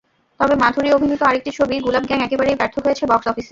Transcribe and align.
তবে 0.39 0.53
মাধুরী 0.63 0.89
অভিনীত 0.91 1.21
আরেকটি 1.23 1.51
ছবি 1.57 1.75
গুলাব 1.85 2.03
গ্যাং 2.09 2.19
একেবারেই 2.23 2.59
ব্যর্থ 2.59 2.75
হয়েছে 2.85 3.03
বক্স 3.11 3.25
অফিসে। 3.27 3.49